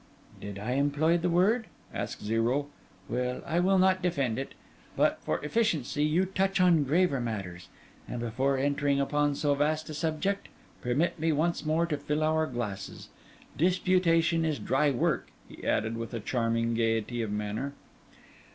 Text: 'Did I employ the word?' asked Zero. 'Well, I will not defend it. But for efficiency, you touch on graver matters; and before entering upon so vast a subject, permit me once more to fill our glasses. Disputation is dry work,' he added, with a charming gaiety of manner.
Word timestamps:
'Did 0.39 0.57
I 0.57 0.71
employ 0.71 1.15
the 1.19 1.29
word?' 1.29 1.67
asked 1.93 2.23
Zero. 2.23 2.69
'Well, 3.07 3.43
I 3.45 3.59
will 3.59 3.77
not 3.77 4.01
defend 4.01 4.39
it. 4.39 4.55
But 4.97 5.19
for 5.21 5.37
efficiency, 5.45 6.03
you 6.03 6.25
touch 6.25 6.59
on 6.59 6.85
graver 6.85 7.19
matters; 7.21 7.69
and 8.07 8.19
before 8.19 8.57
entering 8.57 8.99
upon 8.99 9.35
so 9.35 9.53
vast 9.53 9.91
a 9.91 9.93
subject, 9.93 10.47
permit 10.81 11.19
me 11.19 11.31
once 11.31 11.67
more 11.67 11.85
to 11.85 11.97
fill 11.97 12.23
our 12.23 12.47
glasses. 12.47 13.09
Disputation 13.55 14.43
is 14.43 14.57
dry 14.57 14.89
work,' 14.89 15.27
he 15.47 15.63
added, 15.63 15.95
with 15.95 16.15
a 16.15 16.19
charming 16.19 16.73
gaiety 16.73 17.21
of 17.21 17.31
manner. 17.31 17.73